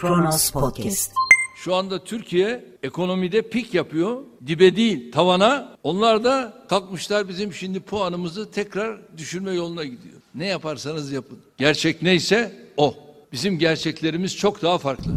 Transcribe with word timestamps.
Kronos 0.00 0.50
Podcast. 0.50 1.12
Şu 1.56 1.74
anda 1.74 2.04
Türkiye 2.04 2.64
ekonomide 2.82 3.42
pik 3.42 3.74
yapıyor. 3.74 4.16
Dibe 4.46 4.76
değil 4.76 5.12
tavana. 5.12 5.76
Onlar 5.82 6.24
da 6.24 6.54
kalkmışlar 6.68 7.28
bizim 7.28 7.52
şimdi 7.52 7.80
puanımızı 7.80 8.50
tekrar 8.50 8.98
düşürme 9.18 9.52
yoluna 9.52 9.84
gidiyor. 9.84 10.14
Ne 10.34 10.46
yaparsanız 10.46 11.12
yapın. 11.12 11.38
Gerçek 11.58 12.02
neyse 12.02 12.52
o. 12.76 12.94
Bizim 13.32 13.58
gerçeklerimiz 13.58 14.36
çok 14.36 14.62
daha 14.62 14.78
farklı. 14.78 15.12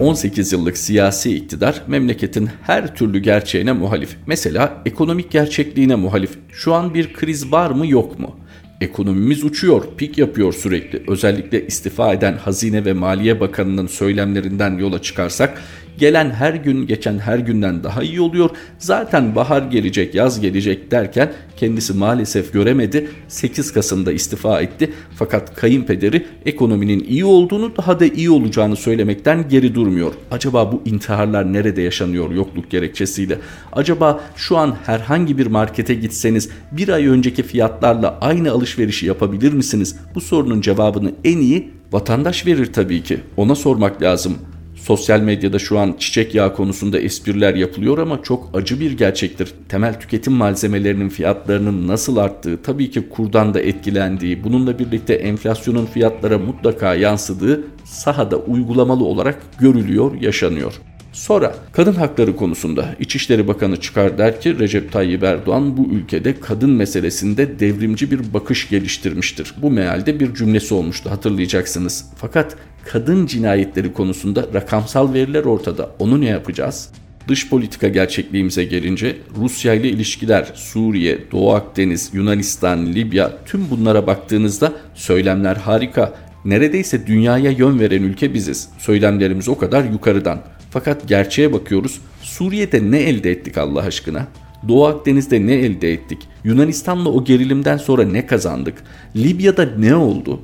18 0.00 0.52
yıllık 0.52 0.78
siyasi 0.78 1.36
iktidar 1.36 1.82
memleketin 1.86 2.50
her 2.62 2.96
türlü 2.96 3.18
gerçeğine 3.18 3.72
muhalif. 3.72 4.16
Mesela 4.26 4.82
ekonomik 4.86 5.30
gerçekliğine 5.30 5.94
muhalif. 5.94 6.38
Şu 6.52 6.74
an 6.74 6.94
bir 6.94 7.12
kriz 7.12 7.52
var 7.52 7.70
mı 7.70 7.86
yok 7.86 8.18
mu? 8.18 8.36
Ekonomimiz 8.80 9.44
uçuyor, 9.44 9.84
pik 9.96 10.18
yapıyor 10.18 10.52
sürekli. 10.52 11.02
Özellikle 11.08 11.66
istifa 11.66 12.12
eden 12.12 12.36
Hazine 12.36 12.84
ve 12.84 12.92
Maliye 12.92 13.40
Bakanı'nın 13.40 13.86
söylemlerinden 13.86 14.78
yola 14.78 15.02
çıkarsak 15.02 15.62
Gelen 15.98 16.30
her 16.30 16.54
gün 16.54 16.86
geçen 16.86 17.18
her 17.18 17.38
günden 17.38 17.84
daha 17.84 18.02
iyi 18.02 18.20
oluyor. 18.20 18.50
Zaten 18.78 19.34
bahar 19.34 19.62
gelecek, 19.62 20.14
yaz 20.14 20.40
gelecek 20.40 20.90
derken 20.90 21.32
kendisi 21.56 21.92
maalesef 21.92 22.52
göremedi. 22.52 23.08
8 23.28 23.72
Kasım'da 23.72 24.12
istifa 24.12 24.60
etti. 24.60 24.92
Fakat 25.16 25.54
kayınpederi 25.54 26.26
ekonominin 26.46 27.04
iyi 27.04 27.24
olduğunu 27.24 27.76
daha 27.76 28.00
da 28.00 28.06
iyi 28.06 28.30
olacağını 28.30 28.76
söylemekten 28.76 29.48
geri 29.48 29.74
durmuyor. 29.74 30.12
Acaba 30.30 30.72
bu 30.72 30.82
intiharlar 30.84 31.52
nerede 31.52 31.82
yaşanıyor 31.82 32.30
yokluk 32.30 32.70
gerekçesiyle? 32.70 33.38
Acaba 33.72 34.20
şu 34.36 34.56
an 34.56 34.76
herhangi 34.86 35.38
bir 35.38 35.46
markete 35.46 35.94
gitseniz 35.94 36.50
bir 36.72 36.88
ay 36.88 37.06
önceki 37.06 37.42
fiyatlarla 37.42 38.18
aynı 38.20 38.50
alışverişi 38.50 39.06
yapabilir 39.06 39.52
misiniz? 39.52 39.96
Bu 40.14 40.20
sorunun 40.20 40.60
cevabını 40.60 41.12
en 41.24 41.38
iyi 41.38 41.70
vatandaş 41.92 42.46
verir 42.46 42.72
tabii 42.72 43.02
ki. 43.02 43.20
Ona 43.36 43.54
sormak 43.54 44.02
lazım. 44.02 44.38
Sosyal 44.84 45.20
medyada 45.20 45.58
şu 45.58 45.78
an 45.78 45.94
çiçek 45.98 46.34
yağı 46.34 46.54
konusunda 46.54 47.00
espriler 47.00 47.54
yapılıyor 47.54 47.98
ama 47.98 48.22
çok 48.22 48.50
acı 48.54 48.80
bir 48.80 48.98
gerçektir. 48.98 49.54
Temel 49.68 50.00
tüketim 50.00 50.32
malzemelerinin 50.32 51.08
fiyatlarının 51.08 51.88
nasıl 51.88 52.16
arttığı, 52.16 52.62
tabii 52.62 52.90
ki 52.90 53.08
kurdan 53.08 53.54
da 53.54 53.60
etkilendiği, 53.60 54.44
bununla 54.44 54.78
birlikte 54.78 55.14
enflasyonun 55.14 55.86
fiyatlara 55.86 56.38
mutlaka 56.38 56.94
yansıdığı 56.94 57.64
sahada 57.84 58.36
uygulamalı 58.36 59.04
olarak 59.04 59.40
görülüyor, 59.58 60.20
yaşanıyor. 60.20 60.80
Sonra 61.14 61.54
kadın 61.72 61.92
hakları 61.92 62.36
konusunda 62.36 62.96
İçişleri 63.00 63.48
Bakanı 63.48 63.80
çıkar 63.80 64.18
der 64.18 64.40
ki 64.40 64.58
Recep 64.58 64.92
Tayyip 64.92 65.22
Erdoğan 65.22 65.76
bu 65.76 65.86
ülkede 65.86 66.40
kadın 66.40 66.70
meselesinde 66.70 67.58
devrimci 67.58 68.10
bir 68.10 68.34
bakış 68.34 68.68
geliştirmiştir. 68.68 69.54
Bu 69.62 69.70
mealde 69.70 70.20
bir 70.20 70.34
cümlesi 70.34 70.74
olmuştu 70.74 71.10
hatırlayacaksınız. 71.10 72.06
Fakat 72.16 72.56
kadın 72.84 73.26
cinayetleri 73.26 73.92
konusunda 73.92 74.46
rakamsal 74.54 75.14
veriler 75.14 75.44
ortada. 75.44 75.90
Onu 75.98 76.20
ne 76.20 76.26
yapacağız? 76.26 76.88
Dış 77.28 77.48
politika 77.48 77.88
gerçekliğimize 77.88 78.64
gelince 78.64 79.16
Rusya 79.36 79.74
ile 79.74 79.88
ilişkiler, 79.88 80.52
Suriye, 80.54 81.18
Doğu 81.32 81.52
Akdeniz, 81.52 82.10
Yunanistan, 82.12 82.86
Libya 82.86 83.32
tüm 83.46 83.70
bunlara 83.70 84.06
baktığınızda 84.06 84.72
söylemler 84.94 85.56
harika. 85.56 86.12
Neredeyse 86.44 87.06
dünyaya 87.06 87.50
yön 87.50 87.80
veren 87.80 88.02
ülke 88.02 88.34
biziz. 88.34 88.68
Söylemlerimiz 88.78 89.48
o 89.48 89.58
kadar 89.58 89.84
yukarıdan. 89.84 90.40
Fakat 90.74 91.08
gerçeğe 91.08 91.52
bakıyoruz. 91.52 92.00
Suriye'de 92.22 92.90
ne 92.90 92.98
elde 92.98 93.30
ettik 93.30 93.58
Allah 93.58 93.80
aşkına? 93.80 94.26
Doğu 94.68 94.86
Akdeniz'de 94.86 95.46
ne 95.46 95.54
elde 95.54 95.92
ettik? 95.92 96.18
Yunanistan'la 96.44 97.08
o 97.08 97.24
gerilimden 97.24 97.76
sonra 97.76 98.04
ne 98.04 98.26
kazandık? 98.26 98.74
Libya'da 99.16 99.68
ne 99.78 99.94
oldu? 99.94 100.40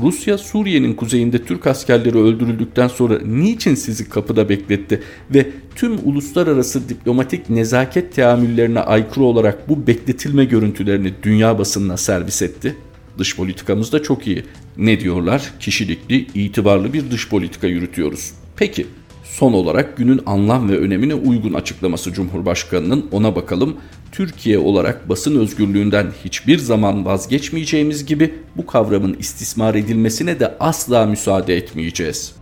Rusya 0.00 0.38
Suriye'nin 0.38 0.94
kuzeyinde 0.94 1.44
Türk 1.44 1.66
askerleri 1.66 2.18
öldürüldükten 2.18 2.88
sonra 2.88 3.18
niçin 3.18 3.74
sizi 3.74 4.08
kapıda 4.08 4.48
bekletti 4.48 5.02
ve 5.30 5.46
tüm 5.74 5.98
uluslararası 6.04 6.88
diplomatik 6.88 7.50
nezaket 7.50 8.14
teamüllerine 8.14 8.80
aykırı 8.80 9.24
olarak 9.24 9.68
bu 9.68 9.86
bekletilme 9.86 10.44
görüntülerini 10.44 11.12
dünya 11.22 11.58
basınına 11.58 11.96
servis 11.96 12.42
etti? 12.42 12.76
Dış 13.18 13.36
politikamız 13.36 13.92
da 13.92 14.02
çok 14.02 14.26
iyi. 14.26 14.44
Ne 14.76 15.00
diyorlar? 15.00 15.52
Kişilikli, 15.60 16.26
itibarlı 16.34 16.92
bir 16.92 17.10
dış 17.10 17.28
politika 17.28 17.66
yürütüyoruz. 17.66 18.32
Peki 18.56 18.86
Son 19.30 19.52
olarak 19.52 19.96
günün 19.96 20.20
anlam 20.26 20.68
ve 20.68 20.78
önemine 20.78 21.14
uygun 21.14 21.52
açıklaması 21.52 22.12
Cumhurbaşkanı'nın 22.12 23.06
ona 23.12 23.36
bakalım. 23.36 23.76
Türkiye 24.12 24.58
olarak 24.58 25.08
basın 25.08 25.40
özgürlüğünden 25.40 26.06
hiçbir 26.24 26.58
zaman 26.58 27.04
vazgeçmeyeceğimiz 27.04 28.06
gibi 28.06 28.34
bu 28.56 28.66
kavramın 28.66 29.16
istismar 29.18 29.74
edilmesine 29.74 30.40
de 30.40 30.54
asla 30.60 31.06
müsaade 31.06 31.56
etmeyeceğiz. 31.56 32.32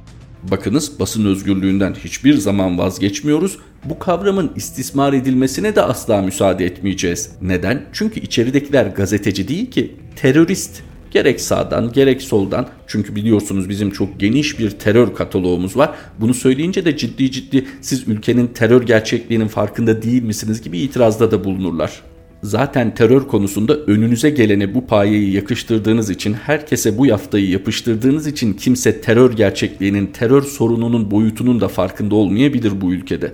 Bakınız 0.42 1.00
basın 1.00 1.26
özgürlüğünden 1.26 1.94
hiçbir 2.04 2.34
zaman 2.34 2.78
vazgeçmiyoruz. 2.78 3.58
Bu 3.84 3.98
kavramın 3.98 4.52
istismar 4.56 5.12
edilmesine 5.12 5.76
de 5.76 5.82
asla 5.82 6.22
müsaade 6.22 6.64
etmeyeceğiz. 6.64 7.30
Neden? 7.42 7.84
Çünkü 7.92 8.20
içeridekiler 8.20 8.86
gazeteci 8.86 9.48
değil 9.48 9.70
ki 9.70 9.96
terörist. 10.16 10.82
Gerek 11.16 11.40
sağdan 11.40 11.92
gerek 11.92 12.22
soldan 12.22 12.68
çünkü 12.86 13.16
biliyorsunuz 13.16 13.68
bizim 13.68 13.90
çok 13.90 14.20
geniş 14.20 14.58
bir 14.58 14.70
terör 14.70 15.14
kataloğumuz 15.14 15.76
var. 15.76 15.94
Bunu 16.20 16.34
söyleyince 16.34 16.84
de 16.84 16.96
ciddi 16.96 17.30
ciddi 17.30 17.64
siz 17.80 18.08
ülkenin 18.08 18.46
terör 18.46 18.82
gerçekliğinin 18.82 19.48
farkında 19.48 20.02
değil 20.02 20.22
misiniz 20.22 20.62
gibi 20.62 20.78
itirazda 20.78 21.30
da 21.30 21.44
bulunurlar. 21.44 22.02
Zaten 22.42 22.94
terör 22.94 23.20
konusunda 23.20 23.76
önünüze 23.76 24.30
gelene 24.30 24.74
bu 24.74 24.86
payeyi 24.86 25.32
yakıştırdığınız 25.32 26.10
için, 26.10 26.32
herkese 26.32 26.98
bu 26.98 27.06
yaftayı 27.06 27.50
yapıştırdığınız 27.50 28.26
için 28.26 28.52
kimse 28.52 29.00
terör 29.00 29.32
gerçekliğinin, 29.32 30.06
terör 30.06 30.42
sorununun 30.42 31.10
boyutunun 31.10 31.60
da 31.60 31.68
farkında 31.68 32.14
olmayabilir 32.14 32.80
bu 32.80 32.92
ülkede. 32.92 33.32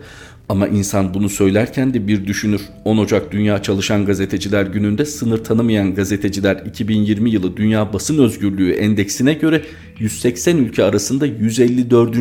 Ama 0.48 0.68
insan 0.68 1.14
bunu 1.14 1.28
söylerken 1.28 1.94
de 1.94 2.08
bir 2.08 2.26
düşünür. 2.26 2.60
10 2.84 2.98
Ocak 2.98 3.32
Dünya 3.32 3.62
Çalışan 3.62 4.06
Gazeteciler 4.06 4.66
Günü'nde 4.66 5.04
sınır 5.04 5.44
tanımayan 5.44 5.94
gazeteciler 5.94 6.56
2020 6.66 7.30
yılı 7.30 7.56
Dünya 7.56 7.92
Basın 7.92 8.18
Özgürlüğü 8.18 8.72
Endeksine 8.72 9.34
göre 9.34 9.62
180 9.98 10.56
ülke 10.56 10.84
arasında 10.84 11.26
154. 11.26 12.16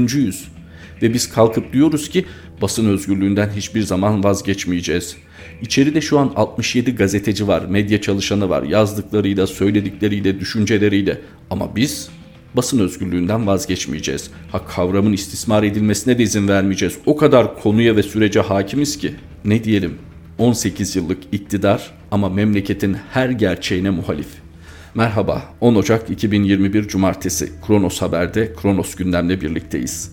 Ve 1.01 1.13
biz 1.13 1.29
kalkıp 1.29 1.73
diyoruz 1.73 2.09
ki 2.09 2.25
basın 2.61 2.89
özgürlüğünden 2.89 3.49
hiçbir 3.55 3.81
zaman 3.81 4.23
vazgeçmeyeceğiz. 4.23 5.15
İçeride 5.61 6.01
şu 6.01 6.19
an 6.19 6.31
67 6.35 6.95
gazeteci 6.95 7.47
var, 7.47 7.65
medya 7.65 8.01
çalışanı 8.01 8.49
var, 8.49 8.63
yazdıklarıyla, 8.63 9.47
söyledikleriyle, 9.47 10.39
düşünceleriyle. 10.39 11.21
Ama 11.49 11.75
biz 11.75 12.09
basın 12.56 12.79
özgürlüğünden 12.79 13.47
vazgeçmeyeceğiz. 13.47 14.31
Ha 14.51 14.66
kavramın 14.66 15.13
istismar 15.13 15.63
edilmesine 15.63 16.17
de 16.17 16.23
izin 16.23 16.47
vermeyeceğiz. 16.47 16.97
O 17.06 17.16
kadar 17.16 17.62
konuya 17.62 17.95
ve 17.95 18.03
sürece 18.03 18.39
hakimiz 18.39 18.97
ki. 18.97 19.13
Ne 19.45 19.63
diyelim? 19.63 19.97
18 20.38 20.95
yıllık 20.95 21.17
iktidar 21.31 21.91
ama 22.12 22.29
memleketin 22.29 22.97
her 23.13 23.29
gerçeğine 23.29 23.89
muhalif. 23.89 24.28
Merhaba, 24.95 25.44
10 25.62 25.75
Ocak 25.75 26.09
2021 26.09 26.88
Cumartesi 26.88 27.51
Kronos 27.67 28.01
Haber'de 28.01 28.53
Kronos 28.62 28.95
gündemle 28.95 29.41
birlikteyiz. 29.41 30.12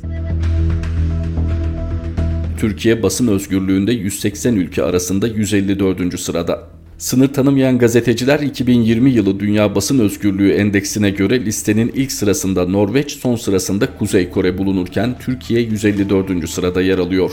Türkiye 2.58 3.02
basın 3.02 3.28
özgürlüğünde 3.28 3.92
180 3.92 4.56
ülke 4.56 4.82
arasında 4.82 5.26
154. 5.26 6.20
sırada. 6.20 6.77
Sınır 6.98 7.28
tanımayan 7.28 7.78
gazeteciler 7.78 8.40
2020 8.40 9.10
yılı 9.10 9.40
Dünya 9.40 9.74
Basın 9.74 9.98
Özgürlüğü 9.98 10.52
Endeksine 10.52 11.10
göre 11.10 11.44
listenin 11.44 11.92
ilk 11.94 12.12
sırasında 12.12 12.66
Norveç, 12.68 13.12
son 13.12 13.36
sırasında 13.36 13.96
Kuzey 13.98 14.30
Kore 14.30 14.58
bulunurken 14.58 15.18
Türkiye 15.18 15.60
154. 15.60 16.48
sırada 16.50 16.82
yer 16.82 16.98
alıyor. 16.98 17.30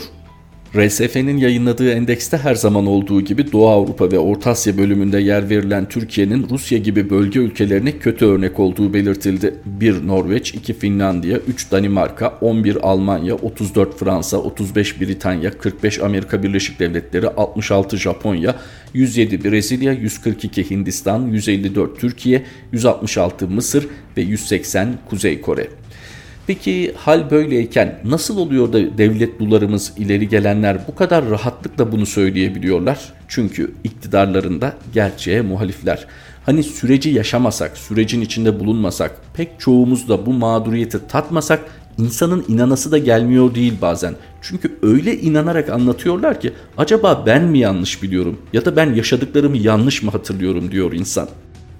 RSF'nin 0.76 1.36
yayınladığı 1.36 1.92
endekste 1.92 2.36
her 2.36 2.54
zaman 2.54 2.86
olduğu 2.86 3.20
gibi 3.20 3.52
Doğu 3.52 3.68
Avrupa 3.68 4.10
ve 4.12 4.18
Orta 4.18 4.50
Asya 4.50 4.78
bölümünde 4.78 5.20
yer 5.20 5.50
verilen 5.50 5.88
Türkiye'nin 5.88 6.46
Rusya 6.50 6.78
gibi 6.78 7.10
bölge 7.10 7.40
ülkelerine 7.40 7.98
kötü 7.98 8.26
örnek 8.26 8.60
olduğu 8.60 8.94
belirtildi. 8.94 9.54
1 9.64 10.06
Norveç, 10.06 10.54
2 10.54 10.74
Finlandiya, 10.74 11.38
3 11.38 11.72
Danimarka, 11.72 12.38
11 12.40 12.88
Almanya, 12.88 13.34
34 13.34 13.98
Fransa, 13.98 14.36
35 14.36 15.00
Britanya, 15.00 15.50
45 15.50 16.00
Amerika 16.00 16.42
Birleşik 16.42 16.80
Devletleri, 16.80 17.28
66 17.28 17.96
Japonya, 17.96 18.56
107 18.94 19.44
Brezilya, 19.44 19.92
142 19.92 20.70
Hindistan, 20.70 21.26
154 21.26 22.00
Türkiye, 22.00 22.42
166 22.72 23.48
Mısır 23.48 23.88
ve 24.16 24.22
180 24.22 24.98
Kuzey 25.10 25.40
Kore. 25.40 25.68
Peki 26.46 26.94
hal 26.96 27.30
böyleyken 27.30 28.00
nasıl 28.04 28.38
oluyor 28.38 28.72
da 28.72 28.98
devlet 28.98 29.40
dularımız 29.40 29.92
ileri 29.96 30.28
gelenler 30.28 30.78
bu 30.88 30.94
kadar 30.94 31.30
rahatlıkla 31.30 31.92
bunu 31.92 32.06
söyleyebiliyorlar? 32.06 33.12
Çünkü 33.28 33.74
iktidarlarında 33.84 34.74
gerçeğe 34.94 35.42
muhalifler. 35.42 36.06
Hani 36.46 36.62
süreci 36.62 37.10
yaşamasak, 37.10 37.78
sürecin 37.78 38.20
içinde 38.20 38.60
bulunmasak, 38.60 39.20
pek 39.34 39.60
çoğumuz 39.60 40.08
da 40.08 40.26
bu 40.26 40.32
mağduriyeti 40.32 41.06
tatmasak 41.08 41.60
insanın 41.98 42.44
inanası 42.48 42.92
da 42.92 42.98
gelmiyor 42.98 43.54
değil 43.54 43.74
bazen. 43.82 44.14
Çünkü 44.42 44.78
öyle 44.82 45.20
inanarak 45.20 45.70
anlatıyorlar 45.70 46.40
ki 46.40 46.52
acaba 46.78 47.22
ben 47.26 47.44
mi 47.44 47.58
yanlış 47.58 48.02
biliyorum 48.02 48.38
ya 48.52 48.64
da 48.64 48.76
ben 48.76 48.94
yaşadıklarımı 48.94 49.56
yanlış 49.56 50.02
mı 50.02 50.10
hatırlıyorum 50.10 50.70
diyor 50.70 50.92
insan. 50.92 51.28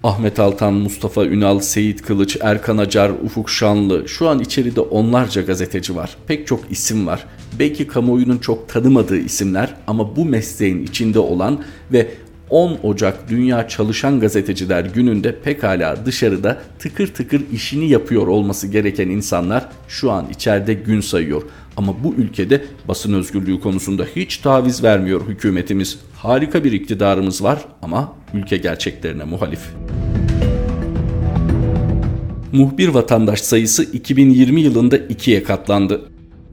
Ahmet 0.06 0.38
Altan, 0.40 0.74
Mustafa 0.74 1.24
Ünal, 1.24 1.60
Seyit 1.60 2.02
Kılıç, 2.02 2.36
Erkan 2.40 2.78
Acar, 2.78 3.10
Ufuk 3.10 3.50
Şanlı 3.50 4.08
şu 4.08 4.28
an 4.28 4.40
içeride 4.40 4.80
onlarca 4.80 5.42
gazeteci 5.42 5.96
var. 5.96 6.16
Pek 6.26 6.46
çok 6.46 6.60
isim 6.70 7.06
var. 7.06 7.26
Belki 7.58 7.86
kamuoyunun 7.86 8.38
çok 8.38 8.68
tanımadığı 8.68 9.18
isimler 9.18 9.74
ama 9.86 10.16
bu 10.16 10.24
mesleğin 10.24 10.82
içinde 10.82 11.18
olan 11.18 11.64
ve 11.92 12.08
10 12.50 12.78
Ocak 12.82 13.28
Dünya 13.28 13.68
Çalışan 13.68 14.20
Gazeteciler 14.20 14.84
Günü'nde 14.84 15.40
pekala 15.40 16.06
dışarıda 16.06 16.62
tıkır 16.78 17.06
tıkır 17.06 17.42
işini 17.52 17.88
yapıyor 17.88 18.26
olması 18.26 18.66
gereken 18.66 19.08
insanlar 19.08 19.68
şu 19.88 20.10
an 20.10 20.26
içeride 20.30 20.74
gün 20.74 21.00
sayıyor. 21.00 21.42
Ama 21.76 22.04
bu 22.04 22.14
ülkede 22.14 22.64
basın 22.88 23.12
özgürlüğü 23.12 23.60
konusunda 23.60 24.06
hiç 24.16 24.36
taviz 24.36 24.84
vermiyor 24.84 25.28
hükümetimiz. 25.28 25.98
Harika 26.26 26.64
bir 26.64 26.72
iktidarımız 26.72 27.42
var 27.42 27.64
ama 27.82 28.12
ülke 28.34 28.56
gerçeklerine 28.56 29.24
muhalif. 29.24 29.60
Muhbir 32.52 32.88
vatandaş 32.88 33.40
sayısı 33.40 33.82
2020 33.82 34.60
yılında 34.60 34.96
ikiye 34.96 35.42
katlandı. 35.42 36.00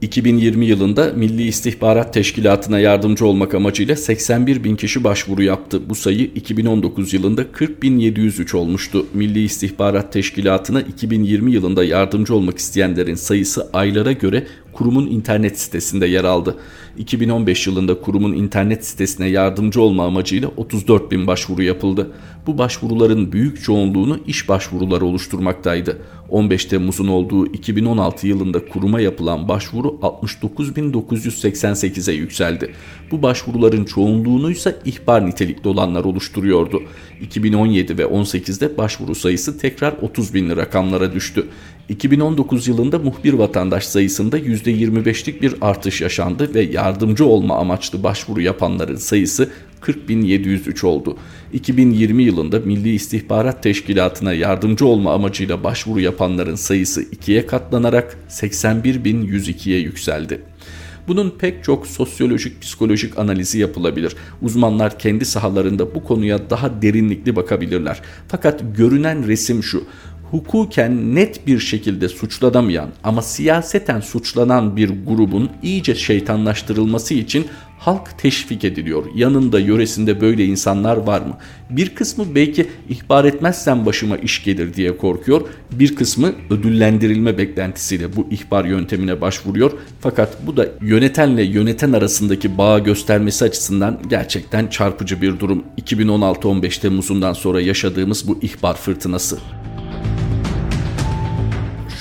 2020 0.02 0.66
yılında 0.66 1.12
Milli 1.16 1.42
İstihbarat 1.42 2.14
Teşkilatı'na 2.14 2.78
yardımcı 2.78 3.26
olmak 3.26 3.54
amacıyla 3.54 3.96
81 3.96 4.64
bin 4.64 4.76
kişi 4.76 5.04
başvuru 5.04 5.42
yaptı. 5.42 5.88
Bu 5.88 5.94
sayı 5.94 6.24
2019 6.34 7.14
yılında 7.14 7.42
40.703 7.42 8.56
olmuştu. 8.56 9.06
Milli 9.14 9.42
İstihbarat 9.42 10.12
Teşkilatı'na 10.12 10.80
2020 10.80 11.52
yılında 11.52 11.84
yardımcı 11.84 12.34
olmak 12.34 12.58
isteyenlerin 12.58 13.14
sayısı 13.14 13.70
aylara 13.72 14.12
göre 14.12 14.46
kurumun 14.74 15.06
internet 15.06 15.60
sitesinde 15.60 16.06
yer 16.06 16.24
aldı. 16.24 16.56
2015 16.98 17.66
yılında 17.66 18.00
kurumun 18.00 18.32
internet 18.32 18.86
sitesine 18.86 19.26
yardımcı 19.26 19.80
olma 19.80 20.06
amacıyla 20.06 20.50
34 20.56 21.10
bin 21.10 21.26
başvuru 21.26 21.62
yapıldı. 21.62 22.10
Bu 22.46 22.58
başvuruların 22.58 23.32
büyük 23.32 23.64
çoğunluğunu 23.64 24.18
iş 24.26 24.48
başvuruları 24.48 25.04
oluşturmaktaydı. 25.04 25.98
15 26.28 26.64
Temmuz'un 26.64 27.08
olduğu 27.08 27.46
2016 27.46 28.26
yılında 28.26 28.68
kuruma 28.68 29.00
yapılan 29.00 29.48
başvuru 29.48 29.98
69.988'e 30.02 32.14
yükseldi. 32.14 32.72
Bu 33.10 33.22
başvuruların 33.22 33.84
çoğunluğunu 33.84 34.50
ise 34.50 34.76
ihbar 34.84 35.26
nitelikli 35.26 35.68
olanlar 35.68 36.04
oluşturuyordu. 36.04 36.82
2017 37.20 37.98
ve 37.98 38.02
18'de 38.02 38.78
başvuru 38.78 39.14
sayısı 39.14 39.58
tekrar 39.58 39.92
30 39.92 40.34
binli 40.34 40.56
rakamlara 40.56 41.12
düştü. 41.12 41.46
2019 41.88 42.68
yılında 42.68 42.98
muhbir 42.98 43.32
vatandaş 43.32 43.84
sayısında 43.84 44.38
%25'lik 44.66 45.42
bir 45.42 45.54
artış 45.60 46.00
yaşandı 46.00 46.54
ve 46.54 46.60
yardımcı 46.60 47.26
olma 47.26 47.58
amaçlı 47.58 48.02
başvuru 48.02 48.40
yapanların 48.40 48.96
sayısı 48.96 49.50
40.703 49.82 50.86
oldu. 50.86 51.16
2020 51.52 52.22
yılında 52.22 52.60
Milli 52.60 52.94
İstihbarat 52.94 53.62
Teşkilatı'na 53.62 54.32
yardımcı 54.32 54.86
olma 54.86 55.14
amacıyla 55.14 55.64
başvuru 55.64 56.00
yapanların 56.00 56.54
sayısı 56.54 57.02
ikiye 57.02 57.46
katlanarak 57.46 58.18
81.102'ye 58.28 59.78
yükseldi. 59.78 60.40
Bunun 61.08 61.30
pek 61.30 61.64
çok 61.64 61.86
sosyolojik, 61.86 62.62
psikolojik 62.62 63.18
analizi 63.18 63.58
yapılabilir. 63.58 64.16
Uzmanlar 64.42 64.98
kendi 64.98 65.24
sahalarında 65.24 65.94
bu 65.94 66.04
konuya 66.04 66.50
daha 66.50 66.82
derinlikli 66.82 67.36
bakabilirler. 67.36 68.00
Fakat 68.28 68.62
görünen 68.76 69.26
resim 69.26 69.62
şu 69.62 69.84
hukuken 70.34 71.14
net 71.14 71.46
bir 71.46 71.58
şekilde 71.58 72.08
suçlanamayan 72.08 72.88
ama 73.04 73.22
siyaseten 73.22 74.00
suçlanan 74.00 74.76
bir 74.76 74.90
grubun 75.06 75.50
iyice 75.62 75.94
şeytanlaştırılması 75.94 77.14
için 77.14 77.46
halk 77.78 78.18
teşvik 78.18 78.64
ediliyor. 78.64 79.04
Yanında 79.14 79.60
yöresinde 79.60 80.20
böyle 80.20 80.44
insanlar 80.44 80.96
var 80.96 81.20
mı? 81.20 81.38
Bir 81.70 81.94
kısmı 81.94 82.34
belki 82.34 82.66
ihbar 82.88 83.24
etmezsen 83.24 83.86
başıma 83.86 84.16
iş 84.16 84.44
gelir 84.44 84.74
diye 84.74 84.96
korkuyor. 84.96 85.40
Bir 85.72 85.96
kısmı 85.96 86.32
ödüllendirilme 86.50 87.38
beklentisiyle 87.38 88.16
bu 88.16 88.26
ihbar 88.30 88.64
yöntemine 88.64 89.20
başvuruyor. 89.20 89.72
Fakat 90.00 90.46
bu 90.46 90.56
da 90.56 90.66
yönetenle 90.82 91.42
yöneten 91.42 91.92
arasındaki 91.92 92.58
bağı 92.58 92.84
göstermesi 92.84 93.44
açısından 93.44 94.00
gerçekten 94.10 94.66
çarpıcı 94.66 95.22
bir 95.22 95.40
durum. 95.40 95.64
2016-15 95.82 96.80
Temmuz'undan 96.80 97.32
sonra 97.32 97.60
yaşadığımız 97.60 98.28
bu 98.28 98.38
ihbar 98.42 98.74
fırtınası. 98.76 99.38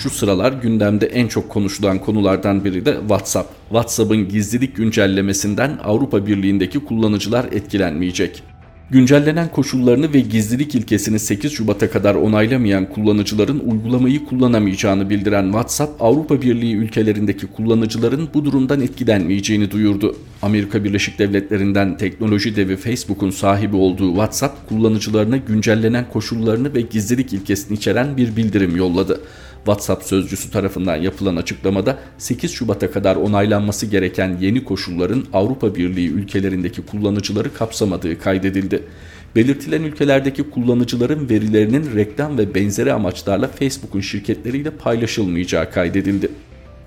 Şu 0.03 0.09
sıralar 0.09 0.51
gündemde 0.51 1.05
en 1.05 1.27
çok 1.27 1.49
konuşulan 1.49 1.99
konulardan 1.99 2.65
biri 2.65 2.85
de 2.85 2.97
WhatsApp. 2.99 3.49
WhatsApp'ın 3.69 4.29
gizlilik 4.29 4.75
güncellemesinden 4.75 5.77
Avrupa 5.83 6.27
Birliği'ndeki 6.27 6.79
kullanıcılar 6.79 7.45
etkilenmeyecek. 7.51 8.43
Güncellenen 8.89 9.51
koşullarını 9.51 10.13
ve 10.13 10.19
gizlilik 10.19 10.75
ilkesini 10.75 11.19
8 11.19 11.51
Şubat'a 11.51 11.89
kadar 11.89 12.15
onaylamayan 12.15 12.89
kullanıcıların 12.89 13.59
uygulamayı 13.59 14.25
kullanamayacağını 14.25 15.09
bildiren 15.09 15.43
WhatsApp, 15.43 16.01
Avrupa 16.01 16.41
Birliği 16.41 16.75
ülkelerindeki 16.75 17.47
kullanıcıların 17.47 18.29
bu 18.33 18.45
durumdan 18.45 18.81
etkilenmeyeceğini 18.81 19.71
duyurdu. 19.71 20.15
Amerika 20.41 20.83
Birleşik 20.83 21.19
Devletleri'nden 21.19 21.97
teknoloji 21.97 22.55
devi 22.55 22.75
Facebook'un 22.75 23.29
sahibi 23.29 23.75
olduğu 23.75 24.09
WhatsApp, 24.09 24.69
kullanıcılarına 24.69 25.37
güncellenen 25.37 26.05
koşullarını 26.13 26.73
ve 26.73 26.81
gizlilik 26.81 27.33
ilkesini 27.33 27.77
içeren 27.77 28.17
bir 28.17 28.35
bildirim 28.35 28.75
yolladı. 28.75 29.21
WhatsApp 29.65 30.03
sözcüsü 30.03 30.51
tarafından 30.51 30.95
yapılan 30.95 31.35
açıklamada 31.35 31.99
8 32.17 32.51
Şubat'a 32.51 32.91
kadar 32.91 33.15
onaylanması 33.15 33.85
gereken 33.85 34.37
yeni 34.41 34.63
koşulların 34.63 35.25
Avrupa 35.33 35.75
Birliği 35.75 36.09
ülkelerindeki 36.09 36.81
kullanıcıları 36.81 37.53
kapsamadığı 37.53 38.19
kaydedildi. 38.19 38.83
Belirtilen 39.35 39.83
ülkelerdeki 39.83 40.43
kullanıcıların 40.43 41.29
verilerinin 41.29 41.95
reklam 41.95 42.37
ve 42.37 42.55
benzeri 42.55 42.93
amaçlarla 42.93 43.47
Facebook'un 43.47 44.01
şirketleriyle 44.01 44.69
paylaşılmayacağı 44.69 45.71
kaydedildi. 45.71 46.29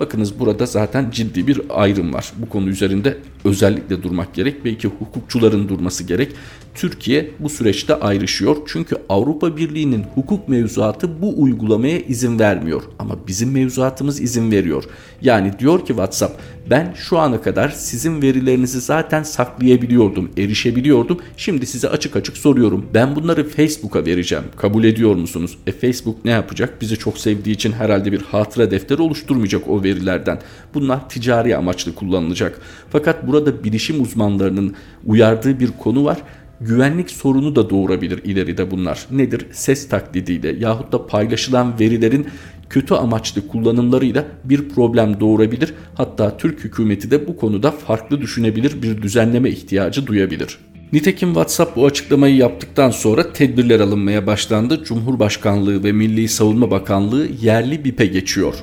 Bakınız 0.00 0.38
burada 0.40 0.66
zaten 0.66 1.10
ciddi 1.10 1.46
bir 1.46 1.60
ayrım 1.70 2.14
var. 2.14 2.32
Bu 2.36 2.48
konu 2.48 2.68
üzerinde 2.68 3.16
özellikle 3.44 4.02
durmak 4.02 4.34
gerek. 4.34 4.64
Belki 4.64 4.88
hukukçuların 4.88 5.68
durması 5.68 6.04
gerek. 6.04 6.32
Türkiye 6.76 7.30
bu 7.38 7.48
süreçte 7.48 7.94
ayrışıyor. 7.94 8.56
Çünkü 8.66 8.96
Avrupa 9.08 9.56
Birliği'nin 9.56 10.04
hukuk 10.14 10.48
mevzuatı 10.48 11.22
bu 11.22 11.42
uygulamaya 11.42 12.00
izin 12.00 12.38
vermiyor. 12.38 12.82
Ama 12.98 13.16
bizim 13.26 13.52
mevzuatımız 13.52 14.20
izin 14.20 14.50
veriyor. 14.50 14.84
Yani 15.22 15.58
diyor 15.58 15.80
ki 15.80 15.86
WhatsApp 15.86 16.40
ben 16.70 16.94
şu 16.96 17.18
ana 17.18 17.40
kadar 17.42 17.68
sizin 17.68 18.22
verilerinizi 18.22 18.80
zaten 18.80 19.22
saklayabiliyordum, 19.22 20.30
erişebiliyordum. 20.36 21.18
Şimdi 21.36 21.66
size 21.66 21.88
açık 21.88 22.16
açık 22.16 22.36
soruyorum. 22.36 22.86
Ben 22.94 23.16
bunları 23.16 23.48
Facebook'a 23.48 24.06
vereceğim. 24.06 24.44
Kabul 24.56 24.84
ediyor 24.84 25.14
musunuz? 25.14 25.58
E 25.66 25.72
Facebook 25.72 26.24
ne 26.24 26.30
yapacak? 26.30 26.80
Bizi 26.80 26.96
çok 26.96 27.18
sevdiği 27.18 27.54
için 27.54 27.72
herhalde 27.72 28.12
bir 28.12 28.22
hatıra 28.22 28.70
defteri 28.70 29.02
oluşturmayacak 29.02 29.68
o 29.68 29.82
verilerden. 29.82 30.40
Bunlar 30.74 31.08
ticari 31.08 31.56
amaçlı 31.56 31.94
kullanılacak. 31.94 32.60
Fakat 32.90 33.26
burada 33.26 33.64
bilişim 33.64 34.02
uzmanlarının 34.02 34.74
uyardığı 35.06 35.60
bir 35.60 35.70
konu 35.72 36.04
var 36.04 36.18
güvenlik 36.60 37.10
sorunu 37.10 37.56
da 37.56 37.70
doğurabilir 37.70 38.24
ileride 38.24 38.70
bunlar. 38.70 39.06
Nedir? 39.10 39.46
Ses 39.52 39.88
taklidiyle 39.88 40.56
yahut 40.58 40.92
da 40.92 41.06
paylaşılan 41.06 41.80
verilerin 41.80 42.26
kötü 42.70 42.94
amaçlı 42.94 43.48
kullanımlarıyla 43.48 44.24
bir 44.44 44.68
problem 44.68 45.20
doğurabilir. 45.20 45.74
Hatta 45.94 46.36
Türk 46.36 46.64
hükümeti 46.64 47.10
de 47.10 47.28
bu 47.28 47.36
konuda 47.36 47.70
farklı 47.70 48.20
düşünebilir 48.20 48.82
bir 48.82 49.02
düzenleme 49.02 49.50
ihtiyacı 49.50 50.06
duyabilir. 50.06 50.58
Nitekim 50.92 51.28
WhatsApp 51.28 51.76
bu 51.76 51.86
açıklamayı 51.86 52.36
yaptıktan 52.36 52.90
sonra 52.90 53.32
tedbirler 53.32 53.80
alınmaya 53.80 54.26
başlandı. 54.26 54.84
Cumhurbaşkanlığı 54.84 55.84
ve 55.84 55.92
Milli 55.92 56.28
Savunma 56.28 56.70
Bakanlığı 56.70 57.28
yerli 57.42 57.84
BİP'e 57.84 58.06
geçiyor. 58.06 58.54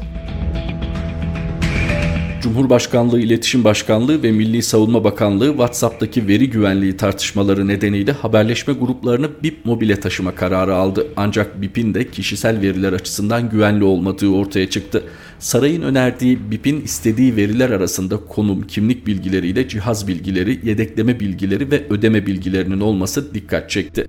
Cumhurbaşkanlığı 2.44 3.20
İletişim 3.20 3.64
Başkanlığı 3.64 4.24
ve 4.24 4.32
Milli 4.32 4.62
Savunma 4.64 5.04
Bakanlığı 5.04 5.48
WhatsApp'taki 5.48 6.28
veri 6.28 6.50
güvenliği 6.50 6.98
tartışmaları 6.98 7.68
nedeniyle 7.68 8.12
haberleşme 8.12 8.74
gruplarını 8.74 9.30
BIP 9.44 9.66
mobile 9.66 10.00
taşıma 10.00 10.36
kararı 10.36 10.76
aldı. 10.76 11.08
Ancak 11.16 11.62
BIP'in 11.62 11.94
de 11.94 12.12
kişisel 12.12 12.62
veriler 12.62 12.94
açısından 12.94 13.50
güvenli 13.50 13.84
olmadığı 13.84 14.30
ortaya 14.30 14.70
çıktı. 14.70 15.04
Sarayın 15.40 15.82
önerdiği 15.82 16.52
BIP'in 16.52 16.82
istediği 16.82 17.36
veriler 17.36 17.70
arasında 17.70 18.18
konum, 18.18 18.62
kimlik 18.62 19.08
bilgileriyle 19.08 19.68
cihaz 19.68 20.08
bilgileri, 20.08 20.60
yedekleme 20.64 21.20
bilgileri 21.20 21.72
ve 21.72 21.84
ödeme 21.90 22.26
bilgilerinin 22.26 22.80
olması 22.80 23.34
dikkat 23.34 23.70
çekti. 23.70 24.08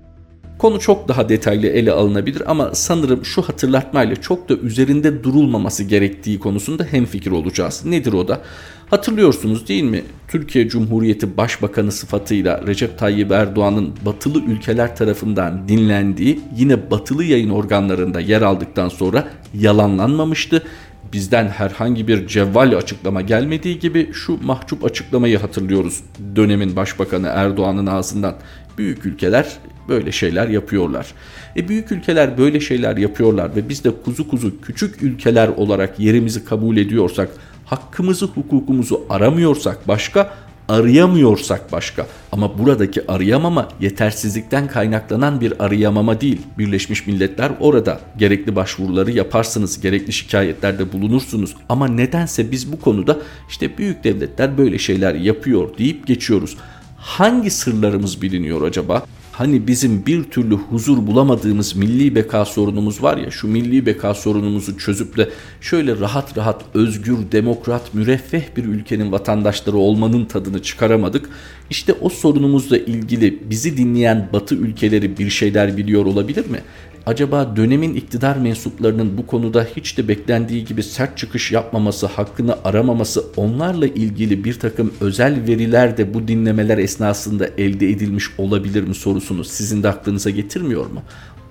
Konu 0.65 0.81
çok 0.81 1.09
daha 1.09 1.29
detaylı 1.29 1.67
ele 1.67 1.93
alınabilir 1.93 2.43
ama 2.51 2.75
sanırım 2.75 3.25
şu 3.25 3.43
hatırlatmayla 3.43 4.17
çok 4.17 4.49
da 4.49 4.55
üzerinde 4.55 5.25
durulmaması 5.25 5.85
gerektiği 5.85 6.39
konusunda 6.39 6.85
hemfikir 6.85 7.31
olacağız. 7.31 7.83
Nedir 7.85 8.13
o 8.13 8.29
da? 8.29 8.41
Hatırlıyorsunuz 8.91 9.69
değil 9.69 9.83
mi? 9.83 10.03
Türkiye 10.29 10.69
Cumhuriyeti 10.69 11.37
Başbakanı 11.37 11.93
sıfatıyla 11.93 12.67
Recep 12.67 12.99
Tayyip 12.99 13.33
Erdoğan'ın 13.33 13.93
batılı 14.07 14.43
ülkeler 14.45 14.97
tarafından 14.97 15.69
dinlendiği 15.69 16.41
yine 16.57 16.91
batılı 16.91 17.25
yayın 17.25 17.51
organlarında 17.51 18.21
yer 18.21 18.43
aldıktan 18.43 18.89
sonra 18.89 19.29
yalanlanmamıştı 19.55 20.63
bizden 21.15 21.49
herhangi 21.49 22.09
bir 22.09 22.27
cevval 22.27 22.77
açıklama 22.77 23.21
gelmediği 23.21 23.79
gibi 23.79 24.13
şu 24.13 24.39
mahcup 24.43 24.85
açıklamayı 24.85 25.39
hatırlıyoruz 25.39 26.01
dönemin 26.37 26.77
başbakanı 26.77 27.27
Erdoğan'ın 27.27 27.87
ağzından. 27.87 28.35
Büyük 28.79 29.07
ülkeler 29.07 29.47
böyle 29.89 30.13
şeyler 30.13 30.49
yapıyorlar. 30.49 31.15
E 31.57 31.69
büyük 31.69 31.93
ülkeler 31.93 32.39
böyle 32.39 32.61
şeyler 32.61 32.97
yapıyorlar 32.97 33.57
ve 33.57 33.69
biz 33.69 33.85
de 33.85 33.91
kuzu 34.05 34.29
kuzu 34.29 34.61
küçük 34.61 35.03
ülkeler 35.03 35.49
olarak 35.49 36.01
yerimizi 36.01 36.45
kabul 36.45 36.77
ediyorsak, 36.77 37.29
hakkımızı, 37.65 38.27
hukukumuzu 38.27 39.07
aramıyorsak 39.11 39.89
başka, 39.89 40.35
arayamıyorsak 40.69 41.73
başka. 41.73 42.07
Ama 42.33 42.59
buradaki 42.59 43.11
arayamama 43.11 43.69
yetersizlikten 43.81 44.69
kaynaklanan 44.69 45.41
bir 45.41 45.65
arayamama 45.65 46.21
değil. 46.21 46.41
Birleşmiş 46.59 47.07
Milletler 47.07 47.53
orada 47.61 48.01
gerekli 48.19 48.57
başvuruları 48.57 49.11
yaparsınız, 49.11 49.81
gerekli 49.81 50.13
şikayetlerde 50.13 50.93
bulunursunuz. 50.93 51.57
Ama 51.69 51.89
nedense 51.89 52.51
biz 52.51 52.73
bu 52.73 52.81
konuda 52.81 53.19
işte 53.49 53.79
büyük 53.79 54.05
devletler 54.05 54.59
böyle 54.59 54.79
şeyler 54.79 55.15
yapıyor 55.15 55.79
deyip 55.79 56.07
geçiyoruz. 56.07 56.57
Hangi 57.05 57.51
sırlarımız 57.51 58.23
biliniyor 58.23 58.63
acaba? 58.63 59.07
Hani 59.33 59.67
bizim 59.67 60.07
bir 60.07 60.25
türlü 60.25 60.55
huzur 60.55 61.07
bulamadığımız 61.07 61.77
milli 61.77 62.15
beka 62.15 62.45
sorunumuz 62.45 63.03
var 63.03 63.17
ya 63.17 63.31
şu 63.31 63.49
milli 63.49 63.87
beka 63.87 64.15
sorunumuzu 64.15 64.79
çözüp 64.79 65.17
de 65.17 65.31
şöyle 65.61 66.01
rahat 66.01 66.39
rahat 66.39 66.65
özgür, 66.75 67.17
demokrat, 67.33 67.95
müreffeh 67.95 68.43
bir 68.57 68.65
ülkenin 68.65 69.13
vatandaşları 69.13 69.77
olmanın 69.77 70.25
tadını 70.25 70.63
çıkaramadık. 70.63 71.29
İşte 71.71 71.93
o 71.93 72.09
sorunumuzla 72.09 72.79
ilgili 72.79 73.51
bizi 73.51 73.77
dinleyen 73.77 74.29
batı 74.33 74.55
ülkeleri 74.55 75.19
bir 75.19 75.31
şeyler 75.31 75.77
biliyor 75.77 76.07
olabilir 76.07 76.51
mi? 76.51 76.61
Acaba 77.07 77.57
dönemin 77.57 77.95
iktidar 77.95 78.37
mensuplarının 78.37 79.19
bu 79.19 79.27
konuda 79.27 79.67
hiç 79.77 79.99
de 79.99 80.09
beklendiği 80.09 80.65
gibi 80.65 80.83
sert 80.83 81.19
çıkış 81.19 81.53
yapmaması, 81.53 82.07
hakkını 82.07 82.57
aramaması, 82.65 83.25
onlarla 83.37 83.87
ilgili 83.87 84.45
bir 84.45 84.59
takım 84.59 84.93
özel 85.01 85.47
veriler 85.47 85.97
de 85.97 86.15
bu 86.15 86.29
dinlemeler 86.29 86.79
esnasında 86.79 87.47
elde 87.59 87.91
edilmiş 87.91 88.31
olabilir 88.39 88.83
mi 88.83 88.95
sorusunu 88.95 89.45
sizin 89.45 89.83
de 89.83 89.89
aklınıza 89.89 90.31
getirmiyor 90.31 90.87
mu? 90.87 91.03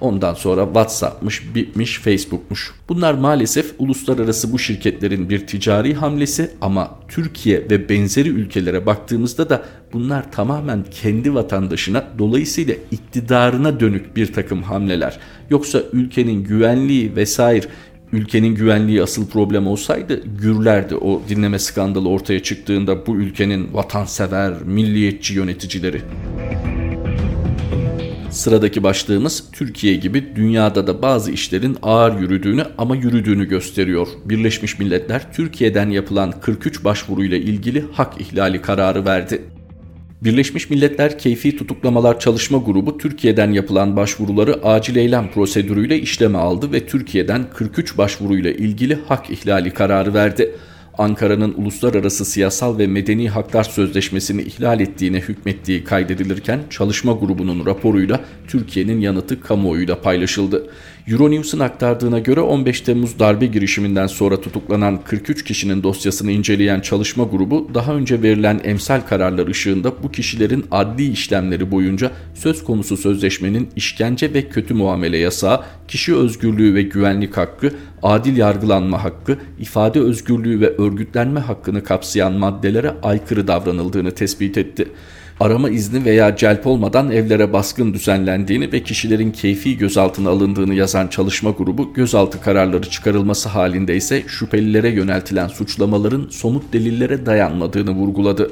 Ondan 0.04 0.34
sonra 0.34 0.66
WhatsApp'mış, 0.66 1.56
bitmiş, 1.56 2.00
Facebook'muş. 2.00 2.72
Bunlar 2.90 3.14
maalesef 3.14 3.74
uluslararası 3.80 4.52
bu 4.52 4.60
şirketlerin 4.60 5.30
bir 5.30 5.48
ticari 5.48 5.94
hamlesi 5.94 6.52
ama 6.62 7.00
Türkiye 7.08 7.70
ve 7.70 7.90
benzeri 7.90 8.30
ülkelere 8.30 8.86
baktığımızda 8.86 9.50
da 9.50 9.64
bunlar 9.94 10.32
tamamen 10.32 10.86
kendi 10.92 11.34
vatandaşına 11.34 12.04
dolayısıyla 12.20 12.76
iktidarına 12.92 13.80
dönük 13.80 14.16
bir 14.16 14.34
takım 14.34 14.64
hamleler. 14.64 15.20
Yoksa 15.50 15.82
ülkenin 15.94 16.44
güvenliği 16.44 17.16
vesaire 17.16 17.68
ülkenin 18.12 18.56
güvenliği 18.56 19.04
asıl 19.04 19.28
problem 19.28 19.68
olsaydı 19.68 20.24
gürlerdi 20.42 20.96
o 20.96 21.22
dinleme 21.30 21.60
skandalı 21.60 22.10
ortaya 22.10 22.44
çıktığında 22.44 23.08
bu 23.08 23.16
ülkenin 23.16 23.74
vatansever, 23.74 24.54
milliyetçi 24.66 25.34
yöneticileri. 25.34 26.02
Sıradaki 28.34 28.84
başlığımız 28.84 29.44
Türkiye 29.52 29.96
gibi 29.96 30.36
dünyada 30.36 30.88
da 30.88 31.02
bazı 31.02 31.32
işlerin 31.32 31.78
ağır 31.82 32.20
yürüdüğünü 32.20 32.66
ama 32.78 32.96
yürüdüğünü 32.96 33.46
gösteriyor. 33.46 34.08
Birleşmiş 34.26 34.80
Milletler 34.80 35.34
Türkiye'den 35.34 35.90
yapılan 35.90 36.34
43 36.42 36.84
başvuruyla 36.84 37.38
ilgili 37.38 37.86
hak 37.94 38.22
ihlali 38.22 38.62
kararı 38.62 39.06
verdi. 39.06 39.42
Birleşmiş 40.22 40.70
Milletler 40.70 41.20
Keyfi 41.20 41.58
Tutuklamalar 41.58 42.20
Çalışma 42.20 42.58
Grubu 42.58 42.98
Türkiye'den 42.98 43.52
yapılan 43.52 43.96
başvuruları 43.96 44.64
acil 44.64 44.96
eylem 44.96 45.32
prosedürüyle 45.32 46.00
işleme 46.00 46.38
aldı 46.38 46.72
ve 46.72 46.86
Türkiye'den 46.86 47.46
43 47.54 47.98
başvuruyla 47.98 48.52
ilgili 48.52 49.00
hak 49.08 49.30
ihlali 49.30 49.74
kararı 49.74 50.14
verdi. 50.14 50.56
Ankara'nın 50.98 51.54
uluslararası 51.54 52.26
siyasal 52.26 52.78
ve 52.78 52.88
medeni 52.88 53.30
haklar 53.30 53.64
sözleşmesini 53.64 54.42
ihlal 54.42 54.80
ettiğine 54.80 55.18
hükmettiği 55.20 55.84
kaydedilirken 55.84 56.60
çalışma 56.70 57.14
grubunun 57.14 57.66
raporuyla 57.66 58.22
Türkiye'nin 58.48 59.00
yanıtı 59.00 59.42
kamuoyuyla 59.42 60.02
paylaşıldı. 60.02 60.70
Euronews'un 61.08 61.60
aktardığına 61.60 62.20
göre 62.20 62.40
15 62.40 62.82
Temmuz 62.82 63.20
darbe 63.20 63.46
girişiminden 63.46 64.08
sonra 64.08 64.42
tutuklanan 64.42 65.00
43 65.04 65.44
kişinin 65.44 65.84
dosyasını 65.84 66.32
inceleyen 66.32 66.80
çalışma 66.80 67.24
grubu 67.24 67.72
daha 67.74 67.94
önce 67.94 68.22
verilen 68.22 68.62
emsal 68.64 69.02
kararlar 69.02 69.48
ışığında 69.48 70.04
bu 70.04 70.12
kişilerin 70.12 70.66
adli 70.72 71.12
işlemleri 71.12 71.72
boyunca 71.72 72.12
söz 72.34 72.64
konusu 72.64 72.98
sözleşmenin 72.98 73.70
işkence 73.76 74.34
ve 74.34 74.50
kötü 74.50 74.74
muamele 74.74 75.18
yasağı, 75.18 75.64
kişi 75.88 76.16
özgürlüğü 76.16 76.76
ve 76.76 76.82
güvenlik 76.82 77.38
hakkı, 77.38 77.72
adil 78.04 78.38
yargılanma 78.38 79.04
hakkı, 79.04 79.38
ifade 79.60 80.00
özgürlüğü 80.00 80.62
ve 80.62 80.70
örgütlenme 80.78 81.40
hakkını 81.40 81.84
kapsayan 81.84 82.34
maddelere 82.34 82.94
aykırı 83.04 83.48
davranıldığını 83.48 84.12
tespit 84.12 84.58
etti 84.58 84.88
arama 85.40 85.70
izni 85.70 86.06
veya 86.06 86.36
celp 86.36 86.68
olmadan 86.68 87.12
evlere 87.12 87.54
baskın 87.54 87.94
düzenlendiğini 87.94 88.72
ve 88.72 88.84
kişilerin 88.84 89.32
keyfi 89.32 89.78
gözaltına 89.78 90.30
alındığını 90.30 90.74
yazan 90.74 91.08
çalışma 91.08 91.50
grubu 91.50 91.94
gözaltı 91.94 92.42
kararları 92.42 92.90
çıkarılması 92.90 93.50
halinde 93.50 93.96
ise 93.96 94.24
şüphelilere 94.28 94.90
yöneltilen 94.90 95.48
suçlamaların 95.48 96.28
somut 96.30 96.74
delillere 96.74 97.26
dayanmadığını 97.26 97.92
vurguladı. 97.92 98.52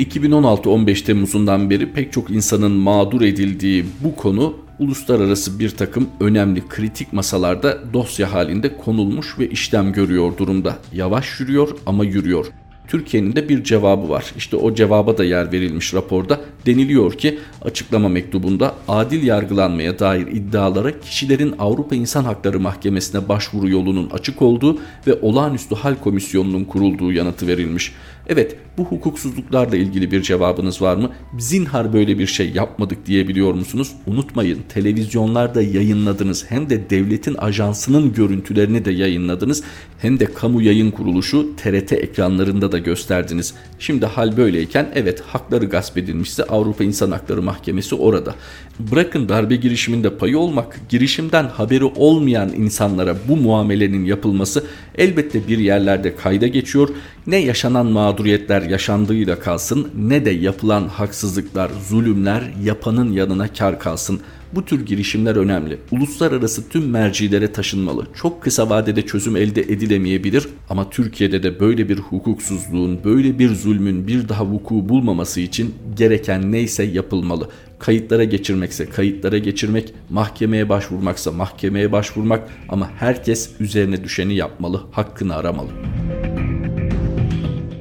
2016-15 0.00 1.04
Temmuz'undan 1.04 1.70
beri 1.70 1.92
pek 1.92 2.12
çok 2.12 2.30
insanın 2.30 2.72
mağdur 2.72 3.20
edildiği 3.20 3.84
bu 4.00 4.16
konu 4.16 4.54
uluslararası 4.78 5.58
bir 5.58 5.70
takım 5.70 6.08
önemli 6.20 6.68
kritik 6.68 7.12
masalarda 7.12 7.78
dosya 7.92 8.32
halinde 8.32 8.76
konulmuş 8.76 9.38
ve 9.38 9.48
işlem 9.48 9.92
görüyor 9.92 10.36
durumda. 10.36 10.78
Yavaş 10.92 11.40
yürüyor 11.40 11.68
ama 11.86 12.04
yürüyor. 12.04 12.46
Türkiye'nin 12.88 13.36
de 13.36 13.48
bir 13.48 13.64
cevabı 13.64 14.08
var. 14.08 14.32
İşte 14.36 14.56
o 14.56 14.74
cevaba 14.74 15.18
da 15.18 15.24
yer 15.24 15.52
verilmiş 15.52 15.94
raporda. 15.94 16.40
Deniliyor 16.66 17.12
ki 17.12 17.38
açıklama 17.62 18.08
mektubunda 18.08 18.74
adil 18.88 19.22
yargılanmaya 19.22 19.98
dair 19.98 20.26
iddialara 20.26 21.00
kişilerin 21.00 21.54
Avrupa 21.58 21.94
İnsan 21.94 22.24
Hakları 22.24 22.60
Mahkemesi'ne 22.60 23.28
başvuru 23.28 23.68
yolunun 23.68 24.10
açık 24.10 24.42
olduğu 24.42 24.78
ve 25.06 25.14
olağanüstü 25.22 25.74
hal 25.74 25.94
komisyonunun 25.94 26.64
kurulduğu 26.64 27.12
yanıtı 27.12 27.46
verilmiş. 27.46 27.92
Evet 28.28 28.56
bu 28.78 28.84
hukuksuzluklarla 28.84 29.76
ilgili 29.76 30.10
bir 30.10 30.22
cevabınız 30.22 30.82
var 30.82 30.96
mı? 30.96 31.10
Zinhar 31.38 31.92
böyle 31.92 32.18
bir 32.18 32.26
şey 32.26 32.50
yapmadık 32.50 33.06
diyebiliyor 33.06 33.54
musunuz? 33.54 33.92
Unutmayın 34.06 34.58
televizyonlarda 34.68 35.62
yayınladınız 35.62 36.44
hem 36.48 36.70
de 36.70 36.90
devletin 36.90 37.34
ajansının 37.34 38.12
görüntülerini 38.12 38.84
de 38.84 38.90
yayınladınız 38.90 39.62
hem 39.98 40.20
de 40.20 40.24
kamu 40.24 40.62
yayın 40.62 40.90
kuruluşu 40.90 41.56
TRT 41.56 41.92
ekranlarında 41.92 42.72
da 42.72 42.78
gösterdiniz. 42.78 43.54
Şimdi 43.78 44.06
hal 44.06 44.36
böyleyken 44.36 44.88
evet 44.94 45.20
hakları 45.20 45.64
gasp 45.64 45.98
edilmişse 45.98 46.44
Avrupa 46.56 46.84
İnsan 46.84 47.10
Hakları 47.10 47.42
Mahkemesi 47.42 47.94
orada. 47.94 48.34
Bırakın 48.78 49.28
darbe 49.28 49.56
girişiminde 49.56 50.16
payı 50.16 50.38
olmak, 50.38 50.80
girişimden 50.88 51.44
haberi 51.44 51.84
olmayan 51.84 52.52
insanlara 52.52 53.16
bu 53.28 53.36
muamelenin 53.36 54.04
yapılması 54.04 54.64
elbette 54.98 55.48
bir 55.48 55.58
yerlerde 55.58 56.16
kayda 56.16 56.46
geçiyor. 56.46 56.88
Ne 57.26 57.36
yaşanan 57.36 57.86
mağduriyetler 57.86 58.62
yaşandığıyla 58.62 59.38
kalsın 59.38 59.88
ne 59.98 60.24
de 60.24 60.30
yapılan 60.30 60.88
haksızlıklar, 60.88 61.70
zulümler 61.88 62.42
yapanın 62.64 63.12
yanına 63.12 63.52
kar 63.52 63.80
kalsın. 63.80 64.20
Bu 64.52 64.64
tür 64.64 64.86
girişimler 64.86 65.36
önemli. 65.36 65.78
Uluslararası 65.90 66.68
tüm 66.68 66.90
mercilere 66.90 67.52
taşınmalı. 67.52 68.06
Çok 68.14 68.42
kısa 68.42 68.70
vadede 68.70 69.02
çözüm 69.02 69.36
elde 69.36 69.62
edilemeyebilir 69.62 70.48
ama 70.70 70.90
Türkiye'de 70.90 71.42
de 71.42 71.60
böyle 71.60 71.88
bir 71.88 71.98
hukuksuzluğun, 71.98 73.04
böyle 73.04 73.38
bir 73.38 73.54
zulmün 73.54 74.06
bir 74.06 74.28
daha 74.28 74.46
vuku 74.46 74.88
bulmaması 74.88 75.40
için 75.40 75.74
gereken 75.96 76.52
neyse 76.52 76.82
yapılmalı. 76.82 77.48
Kayıtlara 77.78 78.24
geçirmekse 78.24 78.86
kayıtlara 78.88 79.38
geçirmek, 79.38 79.94
mahkemeye 80.10 80.68
başvurmaksa 80.68 81.32
mahkemeye 81.32 81.92
başvurmak 81.92 82.48
ama 82.68 82.90
herkes 82.98 83.50
üzerine 83.60 84.04
düşeni 84.04 84.34
yapmalı, 84.34 84.82
hakkını 84.90 85.34
aramalı. 85.34 85.70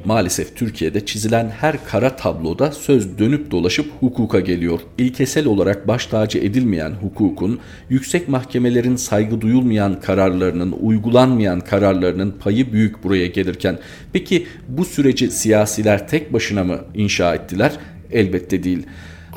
Maalesef 0.05 0.55
Türkiye'de 0.55 1.05
çizilen 1.05 1.49
her 1.49 1.85
kara 1.85 2.15
tabloda 2.15 2.71
söz 2.71 3.17
dönüp 3.17 3.51
dolaşıp 3.51 3.85
hukuka 3.99 4.39
geliyor. 4.39 4.79
İlkesel 4.97 5.47
olarak 5.47 5.87
baş 5.87 6.05
tacı 6.05 6.37
edilmeyen 6.37 6.91
hukukun, 6.91 7.59
yüksek 7.89 8.29
mahkemelerin 8.29 8.95
saygı 8.95 9.41
duyulmayan 9.41 9.99
kararlarının, 9.99 10.71
uygulanmayan 10.71 11.59
kararlarının 11.59 12.31
payı 12.39 12.73
büyük 12.73 13.03
buraya 13.03 13.27
gelirken. 13.27 13.79
Peki 14.13 14.47
bu 14.67 14.85
süreci 14.85 15.31
siyasiler 15.31 16.07
tek 16.07 16.33
başına 16.33 16.63
mı 16.63 16.79
inşa 16.93 17.35
ettiler? 17.35 17.71
Elbette 18.11 18.63
değil. 18.63 18.85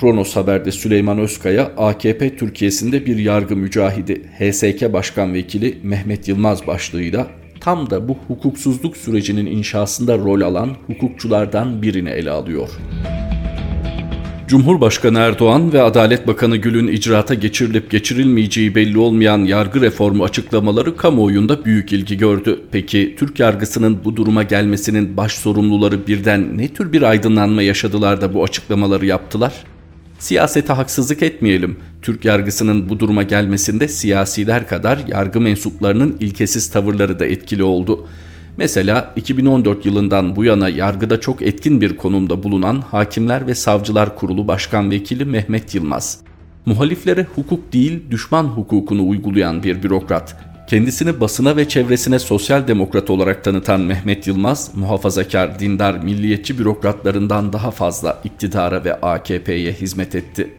Kronos 0.01 0.37
Haber'de 0.37 0.73
Süleyman 0.73 1.19
Özkaya, 1.19 1.73
AKP 1.77 2.37
Türkiye'sinde 2.37 3.07
bir 3.07 3.17
yargı 3.17 3.57
mücahidi, 3.57 4.23
HSK 4.39 4.93
Başkan 4.93 5.35
Vekili 5.35 5.79
Mehmet 5.83 6.29
Yılmaz 6.29 6.67
başlığıyla 6.67 7.27
tam 7.61 7.91
da 7.91 8.09
bu 8.09 8.17
hukuksuzluk 8.29 8.97
sürecinin 8.97 9.47
inşasında 9.47 10.19
rol 10.19 10.41
alan 10.41 10.77
hukukçulardan 10.87 11.83
birini 11.83 12.09
ele 12.09 12.31
alıyor. 12.31 12.69
Cumhurbaşkanı 14.49 15.19
Erdoğan 15.19 15.73
ve 15.73 15.83
Adalet 15.83 16.27
Bakanı 16.27 16.57
Gül'ün 16.57 16.89
icraata 16.89 17.35
geçirilip 17.35 17.91
geçirilmeyeceği 17.91 18.75
belli 18.75 18.99
olmayan 18.99 19.39
yargı 19.39 19.81
reformu 19.81 20.25
açıklamaları 20.25 20.97
kamuoyunda 20.97 21.65
büyük 21.65 21.93
ilgi 21.93 22.19
gördü. 22.19 22.61
Peki 22.73 23.17
Türk 23.19 23.41
yargısının 23.41 24.05
bu 24.05 24.17
duruma 24.17 24.43
gelmesinin 24.43 25.17
baş 25.17 25.33
sorumluları 25.33 26.07
birden 26.07 26.59
ne 26.59 26.69
tür 26.69 26.93
bir 26.93 27.03
aydınlanma 27.03 27.63
yaşadılar 27.63 28.21
da 28.21 28.35
bu 28.35 28.45
açıklamaları 28.45 29.07
yaptılar? 29.07 29.53
Siyasete 30.19 30.73
haksızlık 30.73 31.23
etmeyelim. 31.23 31.77
Türk 32.03 32.25
yargısının 32.25 32.89
bu 32.89 33.01
duruma 33.01 33.23
gelmesinde 33.23 33.89
siyasiler 33.89 34.69
kadar 34.69 34.99
yargı 35.09 35.41
mensuplarının 35.41 36.17
ilkesiz 36.21 36.71
tavırları 36.71 37.19
da 37.19 37.27
etkili 37.27 37.63
oldu. 37.63 38.07
Mesela 38.57 39.13
2014 39.17 39.87
yılından 39.87 40.37
bu 40.37 40.45
yana 40.45 40.69
yargıda 40.69 41.21
çok 41.21 41.43
etkin 41.43 41.81
bir 41.81 41.97
konumda 41.97 42.43
bulunan 42.43 42.81
Hakimler 42.81 43.47
ve 43.47 43.55
Savcılar 43.55 44.17
Kurulu 44.17 44.49
Başkan 44.49 44.91
Vekili 44.91 45.25
Mehmet 45.25 45.75
Yılmaz. 45.75 46.19
Muhaliflere 46.67 47.27
hukuk 47.35 47.73
değil 47.73 48.03
düşman 48.11 48.45
hukukunu 48.45 49.09
uygulayan 49.09 49.63
bir 49.63 49.83
bürokrat. 49.83 50.37
Kendisini 50.69 51.21
basına 51.21 51.57
ve 51.57 51.69
çevresine 51.69 52.19
sosyal 52.19 52.69
demokrat 52.69 53.11
olarak 53.11 53.45
tanıtan 53.45 53.81
Mehmet 53.81 54.27
Yılmaz, 54.27 54.71
muhafazakar, 54.75 55.61
dindar, 55.61 55.99
milliyetçi 55.99 56.59
bürokratlarından 56.59 57.53
daha 57.53 57.71
fazla 57.71 58.21
iktidara 58.25 58.85
ve 58.85 58.95
AKP'ye 58.95 59.73
hizmet 59.73 60.15
etti. 60.15 60.51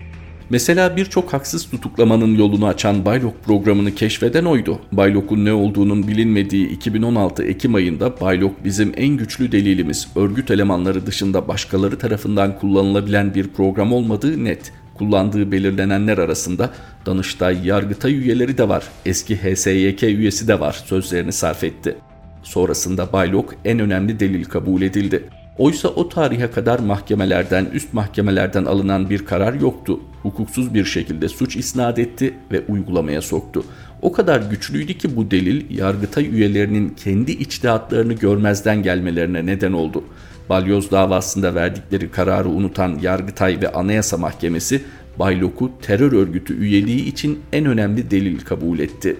Mesela 0.49 0.95
birçok 0.95 1.33
haksız 1.33 1.69
tutuklamanın 1.69 2.35
yolunu 2.35 2.67
açan 2.67 3.05
Baylok 3.05 3.43
programını 3.43 3.95
keşfeden 3.95 4.45
oydu. 4.45 4.79
Baylok'un 4.91 5.45
ne 5.45 5.53
olduğunun 5.53 6.07
bilinmediği 6.07 6.69
2016 6.69 7.43
Ekim 7.43 7.75
ayında 7.75 8.21
Baylok 8.21 8.65
bizim 8.65 8.91
en 8.97 9.17
güçlü 9.17 9.51
delilimiz, 9.51 10.07
örgüt 10.15 10.51
elemanları 10.51 11.05
dışında 11.05 11.47
başkaları 11.47 11.97
tarafından 11.97 12.59
kullanılabilen 12.59 13.35
bir 13.35 13.47
program 13.47 13.93
olmadığı 13.93 14.43
net. 14.43 14.71
Kullandığı 14.99 15.51
belirlenenler 15.51 16.17
arasında 16.17 16.69
Danıştay, 17.05 17.67
Yargıtay 17.67 18.15
üyeleri 18.15 18.57
de 18.57 18.69
var, 18.69 18.83
eski 19.05 19.37
HSYK 19.37 20.03
üyesi 20.03 20.47
de 20.47 20.59
var 20.59 20.83
sözlerini 20.85 21.31
sarf 21.31 21.63
etti. 21.63 21.95
Sonrasında 22.43 23.13
Baylok 23.13 23.55
en 23.65 23.79
önemli 23.79 24.19
delil 24.19 24.45
kabul 24.45 24.81
edildi. 24.81 25.23
Oysa 25.57 25.87
o 25.87 26.09
tarihe 26.09 26.51
kadar 26.51 26.79
mahkemelerden, 26.79 27.65
üst 27.73 27.93
mahkemelerden 27.93 28.65
alınan 28.65 29.09
bir 29.09 29.25
karar 29.25 29.53
yoktu. 29.53 29.99
Hukuksuz 30.23 30.73
bir 30.73 30.85
şekilde 30.85 31.29
suç 31.29 31.55
isnat 31.55 31.99
etti 31.99 32.33
ve 32.51 32.61
uygulamaya 32.67 33.21
soktu. 33.21 33.63
O 34.01 34.11
kadar 34.11 34.41
güçlüydü 34.41 34.93
ki 34.93 35.15
bu 35.15 35.31
delil 35.31 35.77
Yargıtay 35.77 36.25
üyelerinin 36.25 36.89
kendi 36.89 37.31
içtihatlarını 37.31 38.13
görmezden 38.13 38.83
gelmelerine 38.83 39.45
neden 39.45 39.73
oldu. 39.73 40.03
Balyoz 40.49 40.91
davasında 40.91 41.55
verdikleri 41.55 42.11
kararı 42.11 42.49
unutan 42.49 42.99
Yargıtay 43.01 43.61
ve 43.61 43.71
Anayasa 43.71 44.17
Mahkemesi 44.17 44.81
Baylok'u 45.19 45.71
terör 45.81 46.11
örgütü 46.11 46.57
üyeliği 46.57 47.05
için 47.05 47.39
en 47.53 47.65
önemli 47.65 48.11
delil 48.11 48.39
kabul 48.39 48.79
etti. 48.79 49.15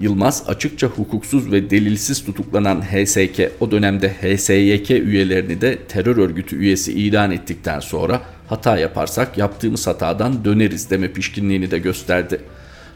Yılmaz 0.00 0.44
açıkça 0.46 0.86
hukuksuz 0.86 1.52
ve 1.52 1.70
delilsiz 1.70 2.24
tutuklanan 2.24 2.82
HSK 2.82 3.50
o 3.60 3.70
dönemde 3.70 4.08
HSYK 4.08 4.90
üyelerini 4.90 5.60
de 5.60 5.78
terör 5.88 6.16
örgütü 6.16 6.56
üyesi 6.56 6.92
ilan 6.92 7.30
ettikten 7.30 7.80
sonra 7.80 8.22
hata 8.48 8.78
yaparsak 8.78 9.38
yaptığımız 9.38 9.86
hatadan 9.86 10.44
döneriz 10.44 10.90
deme 10.90 11.12
pişkinliğini 11.12 11.70
de 11.70 11.78
gösterdi. 11.78 12.40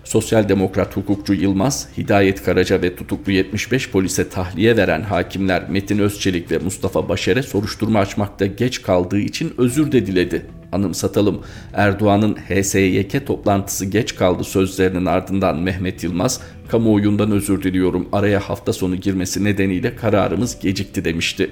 Sosyal 0.04 0.49
demokrat 0.49 0.97
hukukçu 0.97 1.35
Yılmaz, 1.35 1.88
Hidayet 1.99 2.42
Karaca 2.42 2.82
ve 2.82 2.97
tutuklu 2.97 3.32
75 3.32 3.90
polise 3.90 4.28
tahliye 4.28 4.76
veren 4.76 5.02
hakimler 5.02 5.71
Metin 5.71 5.99
Özçelik 5.99 6.50
ve 6.50 6.59
Mustafa 6.59 7.09
Başer'e 7.09 7.42
soruşturma 7.42 7.99
açmakta 7.99 8.47
geç 8.47 8.82
kaldığı 8.82 9.18
için 9.18 9.54
özür 9.59 9.92
de 9.92 10.06
diledi. 10.06 10.47
Anımsatalım 10.73 11.42
Erdoğan'ın 11.73 12.37
HSYK 12.37 13.26
toplantısı 13.26 13.87
geç 13.87 14.14
kaldı 14.14 14.44
sözlerinin 14.44 15.06
ardından 15.06 15.59
Mehmet 15.59 16.04
Yılmaz 16.04 16.40
kamuoyundan 16.68 17.30
özür 17.30 17.62
diliyorum 17.62 18.09
araya 18.12 18.40
hafta 18.40 18.73
sonu 18.73 18.97
girmesi 18.97 19.44
nedeniyle 19.44 19.97
kararımız 19.97 20.61
gecikti 20.61 21.04
demişti. 21.04 21.50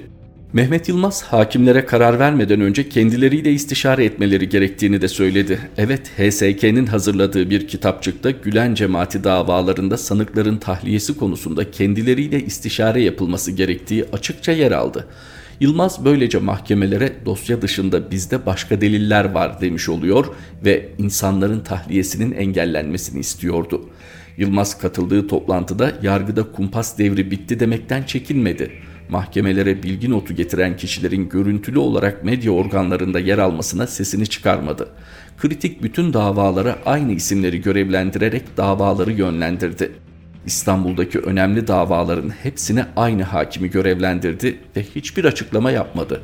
Mehmet 0.53 0.89
Yılmaz 0.89 1.23
hakimlere 1.23 1.85
karar 1.85 2.19
vermeden 2.19 2.61
önce 2.61 2.89
kendileriyle 2.89 3.51
istişare 3.51 4.05
etmeleri 4.05 4.49
gerektiğini 4.49 5.01
de 5.01 5.07
söyledi. 5.07 5.59
Evet 5.77 6.11
HSK'nin 6.17 6.85
hazırladığı 6.85 7.49
bir 7.49 7.67
kitapçıkta 7.67 8.31
Gülen 8.31 8.75
cemaati 8.75 9.23
davalarında 9.23 9.97
sanıkların 9.97 10.57
tahliyesi 10.57 11.17
konusunda 11.17 11.71
kendileriyle 11.71 12.43
istişare 12.43 13.01
yapılması 13.01 13.51
gerektiği 13.51 14.05
açıkça 14.13 14.51
yer 14.51 14.71
aldı. 14.71 15.07
Yılmaz 15.59 16.05
böylece 16.05 16.37
mahkemelere 16.37 17.13
dosya 17.25 17.61
dışında 17.61 18.11
bizde 18.11 18.45
başka 18.45 18.81
deliller 18.81 19.25
var 19.25 19.61
demiş 19.61 19.89
oluyor 19.89 20.25
ve 20.65 20.89
insanların 20.97 21.59
tahliyesinin 21.59 22.31
engellenmesini 22.31 23.19
istiyordu. 23.19 23.89
Yılmaz 24.37 24.77
katıldığı 24.77 25.27
toplantıda 25.27 25.91
yargıda 26.01 26.51
kumpas 26.51 26.97
devri 26.97 27.31
bitti 27.31 27.59
demekten 27.59 28.03
çekinmedi. 28.03 28.71
Mahkemelere 29.11 29.83
bilgi 29.83 30.09
notu 30.09 30.33
getiren 30.35 30.77
kişilerin 30.77 31.29
görüntülü 31.29 31.79
olarak 31.79 32.23
medya 32.23 32.51
organlarında 32.51 33.19
yer 33.19 33.37
almasına 33.37 33.87
sesini 33.87 34.27
çıkarmadı. 34.27 34.87
Kritik 35.37 35.83
bütün 35.83 36.13
davalara 36.13 36.77
aynı 36.85 37.11
isimleri 37.11 37.61
görevlendirerek 37.61 38.57
davaları 38.57 39.11
yönlendirdi. 39.11 39.91
İstanbul'daki 40.45 41.19
önemli 41.19 41.67
davaların 41.67 42.29
hepsine 42.29 42.85
aynı 42.95 43.23
hakimi 43.23 43.69
görevlendirdi 43.69 44.59
ve 44.75 44.83
hiçbir 44.83 45.25
açıklama 45.25 45.71
yapmadı. 45.71 46.21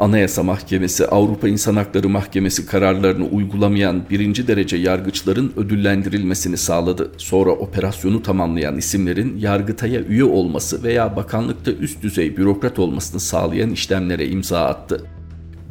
Anayasa 0.00 0.42
Mahkemesi, 0.42 1.06
Avrupa 1.06 1.48
İnsan 1.48 1.76
Hakları 1.76 2.08
Mahkemesi 2.08 2.66
kararlarını 2.66 3.26
uygulamayan 3.26 4.02
birinci 4.10 4.48
derece 4.48 4.76
yargıçların 4.76 5.52
ödüllendirilmesini 5.56 6.56
sağladı. 6.56 7.12
Sonra 7.16 7.50
operasyonu 7.50 8.22
tamamlayan 8.22 8.76
isimlerin 8.76 9.38
Yargıtay'a 9.38 10.00
üye 10.00 10.24
olması 10.24 10.82
veya 10.82 11.16
bakanlıkta 11.16 11.70
üst 11.70 12.02
düzey 12.02 12.36
bürokrat 12.36 12.78
olmasını 12.78 13.20
sağlayan 13.20 13.70
işlemlere 13.70 14.28
imza 14.28 14.64
attı. 14.64 15.04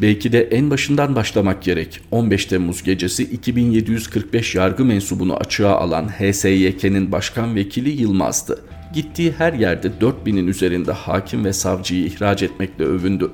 Belki 0.01 0.31
de 0.31 0.41
en 0.41 0.69
başından 0.69 1.15
başlamak 1.15 1.63
gerek. 1.63 2.01
15 2.11 2.45
Temmuz 2.45 2.83
gecesi 2.83 3.23
2745 3.23 4.55
yargı 4.55 4.85
mensubunu 4.85 5.35
açığa 5.35 5.75
alan 5.75 6.07
HSYK'nin 6.07 7.11
başkan 7.11 7.55
vekili 7.55 7.89
Yılmaz'dı. 7.89 8.59
Gittiği 8.93 9.31
her 9.37 9.53
yerde 9.53 9.87
4000'in 9.87 10.47
üzerinde 10.47 10.91
hakim 10.91 11.45
ve 11.45 11.53
savcıyı 11.53 12.05
ihraç 12.05 12.43
etmekle 12.43 12.85
övündü. 12.85 13.31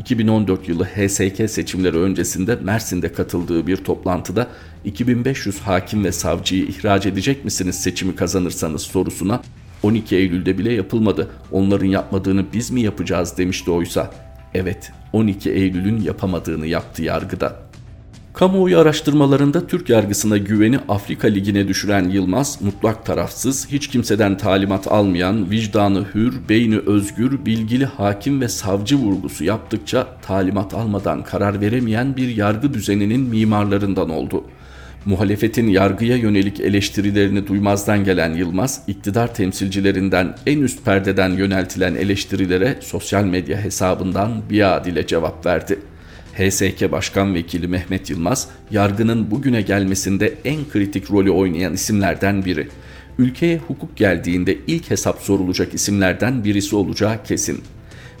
2014 0.00 0.68
yılı 0.68 0.84
HSK 0.84 1.50
seçimleri 1.50 1.96
öncesinde 1.96 2.56
Mersin'de 2.56 3.12
katıldığı 3.12 3.66
bir 3.66 3.76
toplantıda 3.76 4.46
2500 4.84 5.60
hakim 5.60 6.04
ve 6.04 6.12
savcıyı 6.12 6.64
ihraç 6.64 7.06
edecek 7.06 7.44
misiniz 7.44 7.80
seçimi 7.82 8.16
kazanırsanız 8.16 8.82
sorusuna 8.82 9.42
12 9.82 10.16
Eylül'de 10.16 10.58
bile 10.58 10.72
yapılmadı. 10.72 11.30
Onların 11.52 11.86
yapmadığını 11.86 12.44
biz 12.52 12.70
mi 12.70 12.80
yapacağız 12.80 13.38
demişti 13.38 13.70
oysa. 13.70 14.10
Evet, 14.54 14.92
12 15.12 15.50
Eylül'ün 15.50 16.00
yapamadığını 16.00 16.66
yaptı 16.66 17.02
yargıda. 17.02 17.69
Kamuoyu 18.34 18.78
araştırmalarında 18.78 19.66
Türk 19.66 19.88
yargısına 19.88 20.36
güveni 20.36 20.78
Afrika 20.88 21.28
Ligi'ne 21.28 21.68
düşüren 21.68 22.08
Yılmaz, 22.08 22.58
mutlak 22.62 23.06
tarafsız, 23.06 23.68
hiç 23.68 23.88
kimseden 23.88 24.36
talimat 24.36 24.92
almayan, 24.92 25.50
vicdanı 25.50 26.04
hür, 26.14 26.34
beyni 26.48 26.78
özgür, 26.78 27.44
bilgili 27.46 27.84
hakim 27.84 28.40
ve 28.40 28.48
savcı 28.48 28.96
vurgusu 28.96 29.44
yaptıkça 29.44 30.06
talimat 30.22 30.74
almadan 30.74 31.24
karar 31.24 31.60
veremeyen 31.60 32.16
bir 32.16 32.36
yargı 32.36 32.74
düzeninin 32.74 33.20
mimarlarından 33.20 34.10
oldu. 34.10 34.44
Muhalefetin 35.04 35.68
yargıya 35.68 36.16
yönelik 36.16 36.60
eleştirilerini 36.60 37.46
duymazdan 37.46 38.04
gelen 38.04 38.34
Yılmaz, 38.34 38.82
iktidar 38.86 39.34
temsilcilerinden 39.34 40.36
en 40.46 40.58
üst 40.58 40.84
perdeden 40.84 41.30
yöneltilen 41.30 41.94
eleştirilere 41.94 42.78
sosyal 42.80 43.24
medya 43.24 43.58
hesabından 43.58 44.42
biat 44.50 44.86
ile 44.86 45.06
cevap 45.06 45.46
verdi. 45.46 45.78
HSK 46.40 46.92
Başkan 46.92 47.34
Vekili 47.34 47.68
Mehmet 47.68 48.10
Yılmaz, 48.10 48.48
yargının 48.70 49.30
bugüne 49.30 49.62
gelmesinde 49.62 50.34
en 50.44 50.68
kritik 50.68 51.10
rolü 51.10 51.30
oynayan 51.30 51.72
isimlerden 51.72 52.44
biri. 52.44 52.68
Ülkeye 53.18 53.58
hukuk 53.58 53.96
geldiğinde 53.96 54.58
ilk 54.66 54.90
hesap 54.90 55.20
sorulacak 55.22 55.74
isimlerden 55.74 56.44
birisi 56.44 56.76
olacağı 56.76 57.24
kesin. 57.24 57.60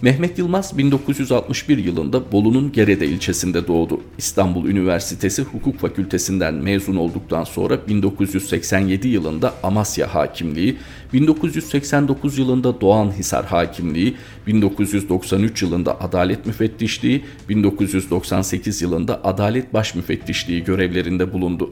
Mehmet 0.02 0.38
Yılmaz 0.38 0.78
1961 0.78 1.78
yılında 1.78 2.32
Bolu'nun 2.32 2.72
Gerede 2.72 3.06
ilçesinde 3.06 3.66
doğdu. 3.66 4.00
İstanbul 4.18 4.66
Üniversitesi 4.66 5.42
Hukuk 5.42 5.78
Fakültesinden 5.78 6.54
mezun 6.54 6.96
olduktan 6.96 7.44
sonra 7.44 7.88
1987 7.88 9.08
yılında 9.08 9.54
Amasya 9.62 10.14
Hakimliği, 10.14 10.76
1989 11.12 12.38
yılında 12.38 12.80
Doğanhisar 12.80 13.44
Hakimliği, 13.46 14.16
1993 14.46 15.62
yılında 15.62 16.00
Adalet 16.00 16.46
Müfettişliği, 16.46 17.24
1998 17.48 18.82
yılında 18.82 19.24
Adalet 19.24 19.74
Baş 19.74 19.94
Müfettişliği 19.94 20.64
görevlerinde 20.64 21.32
bulundu. 21.32 21.70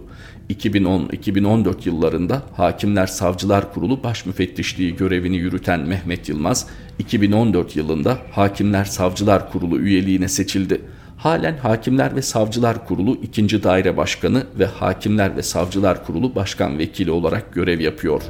2010-2014 0.51 1.74
yıllarında 1.85 2.42
Hakimler 2.57 3.07
Savcılar 3.07 3.74
Kurulu 3.74 4.03
Baş 4.03 4.27
Müfettişliği 4.27 4.96
görevini 4.96 5.37
yürüten 5.37 5.81
Mehmet 5.81 6.29
Yılmaz, 6.29 6.66
2014 6.98 7.77
yılında 7.77 8.18
Hakimler 8.31 8.85
Savcılar 8.85 9.53
Kurulu 9.53 9.79
üyeliğine 9.79 10.29
seçildi. 10.29 10.81
Halen 11.16 11.57
Hakimler 11.57 12.16
ve 12.16 12.22
Savcılar 12.22 12.87
Kurulu 12.87 13.18
2. 13.22 13.62
Daire 13.62 13.96
Başkanı 13.96 14.46
ve 14.59 14.66
Hakimler 14.66 15.37
ve 15.37 15.42
Savcılar 15.42 16.07
Kurulu 16.07 16.35
Başkan 16.35 16.79
Vekili 16.79 17.11
olarak 17.11 17.55
görev 17.55 17.81
yapıyor. 17.81 18.22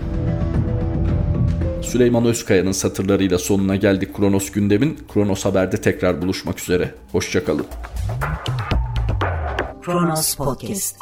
Süleyman 1.89 2.25
Özkaya'nın 2.25 2.73
satırlarıyla 2.73 3.39
sonuna 3.39 3.77
geldik 3.77 4.17
Kronos 4.17 4.51
gündemin. 4.51 4.99
Kronos 5.15 5.45
Haber'de 5.45 5.81
tekrar 5.81 6.23
buluşmak 6.23 6.61
üzere. 6.61 6.95
Hoşçakalın. 7.13 7.67
Kronos 9.83 10.35
Podcast 10.35 10.97